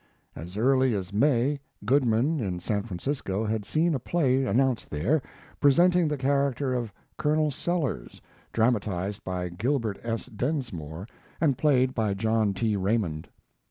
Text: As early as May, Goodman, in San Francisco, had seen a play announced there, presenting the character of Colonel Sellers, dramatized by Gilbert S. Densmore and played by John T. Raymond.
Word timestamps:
As 0.35 0.57
early 0.57 0.95
as 0.95 1.13
May, 1.13 1.59
Goodman, 1.85 2.39
in 2.39 2.59
San 2.59 2.81
Francisco, 2.81 3.45
had 3.45 3.65
seen 3.65 3.93
a 3.93 3.99
play 3.99 4.45
announced 4.45 4.89
there, 4.89 5.21
presenting 5.59 6.07
the 6.07 6.17
character 6.17 6.73
of 6.73 6.91
Colonel 7.19 7.51
Sellers, 7.51 8.19
dramatized 8.51 9.23
by 9.23 9.49
Gilbert 9.49 9.99
S. 10.01 10.25
Densmore 10.25 11.05
and 11.39 11.55
played 11.55 11.93
by 11.93 12.15
John 12.15 12.55
T. 12.55 12.75
Raymond. 12.75 13.29